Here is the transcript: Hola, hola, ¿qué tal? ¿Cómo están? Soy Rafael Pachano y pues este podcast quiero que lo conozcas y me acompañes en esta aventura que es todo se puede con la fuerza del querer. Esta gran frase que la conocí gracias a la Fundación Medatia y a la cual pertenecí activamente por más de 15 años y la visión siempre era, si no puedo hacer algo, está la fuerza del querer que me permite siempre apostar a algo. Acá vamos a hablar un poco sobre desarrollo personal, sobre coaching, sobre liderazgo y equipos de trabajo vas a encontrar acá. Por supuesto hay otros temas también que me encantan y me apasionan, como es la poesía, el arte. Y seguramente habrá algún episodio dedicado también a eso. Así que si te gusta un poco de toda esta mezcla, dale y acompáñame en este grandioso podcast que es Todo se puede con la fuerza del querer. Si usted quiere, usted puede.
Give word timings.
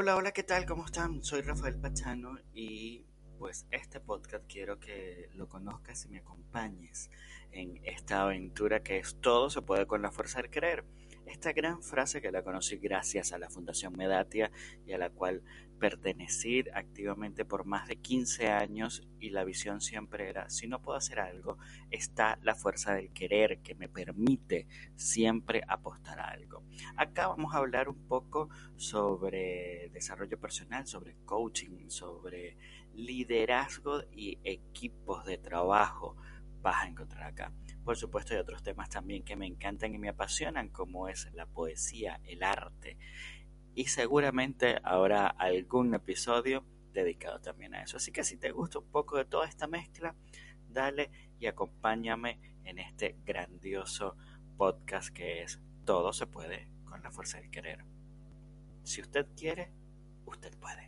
Hola, 0.00 0.14
hola, 0.14 0.30
¿qué 0.30 0.44
tal? 0.44 0.64
¿Cómo 0.64 0.84
están? 0.84 1.24
Soy 1.24 1.40
Rafael 1.40 1.74
Pachano 1.74 2.38
y 2.54 3.04
pues 3.36 3.66
este 3.72 3.98
podcast 3.98 4.44
quiero 4.46 4.78
que 4.78 5.28
lo 5.34 5.48
conozcas 5.48 6.04
y 6.04 6.08
me 6.08 6.18
acompañes 6.18 7.10
en 7.50 7.80
esta 7.82 8.22
aventura 8.22 8.80
que 8.84 8.98
es 8.98 9.16
todo 9.20 9.50
se 9.50 9.60
puede 9.60 9.88
con 9.88 10.00
la 10.00 10.12
fuerza 10.12 10.40
del 10.40 10.50
querer. 10.52 10.84
Esta 11.28 11.52
gran 11.52 11.82
frase 11.82 12.22
que 12.22 12.32
la 12.32 12.42
conocí 12.42 12.78
gracias 12.78 13.34
a 13.34 13.38
la 13.38 13.50
Fundación 13.50 13.94
Medatia 13.94 14.50
y 14.86 14.94
a 14.94 14.98
la 14.98 15.10
cual 15.10 15.42
pertenecí 15.78 16.64
activamente 16.72 17.44
por 17.44 17.66
más 17.66 17.86
de 17.86 17.96
15 17.96 18.48
años 18.48 19.06
y 19.20 19.28
la 19.28 19.44
visión 19.44 19.82
siempre 19.82 20.30
era, 20.30 20.48
si 20.48 20.66
no 20.68 20.80
puedo 20.80 20.96
hacer 20.96 21.20
algo, 21.20 21.58
está 21.90 22.38
la 22.42 22.54
fuerza 22.54 22.94
del 22.94 23.12
querer 23.12 23.60
que 23.60 23.74
me 23.74 23.90
permite 23.90 24.66
siempre 24.96 25.62
apostar 25.68 26.18
a 26.18 26.30
algo. 26.30 26.64
Acá 26.96 27.28
vamos 27.28 27.54
a 27.54 27.58
hablar 27.58 27.90
un 27.90 28.08
poco 28.08 28.48
sobre 28.76 29.90
desarrollo 29.92 30.40
personal, 30.40 30.86
sobre 30.86 31.14
coaching, 31.26 31.90
sobre 31.90 32.56
liderazgo 32.94 34.02
y 34.10 34.38
equipos 34.44 35.26
de 35.26 35.36
trabajo 35.36 36.16
vas 36.62 36.84
a 36.84 36.88
encontrar 36.88 37.24
acá. 37.24 37.52
Por 37.88 37.96
supuesto 37.96 38.34
hay 38.34 38.40
otros 38.40 38.62
temas 38.62 38.90
también 38.90 39.24
que 39.24 39.34
me 39.34 39.46
encantan 39.46 39.94
y 39.94 39.98
me 39.98 40.10
apasionan, 40.10 40.68
como 40.68 41.08
es 41.08 41.32
la 41.32 41.46
poesía, 41.46 42.20
el 42.24 42.42
arte. 42.42 42.98
Y 43.74 43.86
seguramente 43.86 44.78
habrá 44.82 45.28
algún 45.28 45.94
episodio 45.94 46.66
dedicado 46.92 47.40
también 47.40 47.74
a 47.74 47.82
eso. 47.82 47.96
Así 47.96 48.12
que 48.12 48.24
si 48.24 48.36
te 48.36 48.50
gusta 48.50 48.80
un 48.80 48.90
poco 48.90 49.16
de 49.16 49.24
toda 49.24 49.48
esta 49.48 49.66
mezcla, 49.66 50.14
dale 50.68 51.10
y 51.40 51.46
acompáñame 51.46 52.58
en 52.64 52.78
este 52.78 53.16
grandioso 53.24 54.18
podcast 54.58 55.08
que 55.08 55.40
es 55.40 55.58
Todo 55.86 56.12
se 56.12 56.26
puede 56.26 56.68
con 56.84 57.02
la 57.02 57.10
fuerza 57.10 57.40
del 57.40 57.50
querer. 57.50 57.86
Si 58.82 59.00
usted 59.00 59.28
quiere, 59.34 59.72
usted 60.26 60.54
puede. 60.58 60.87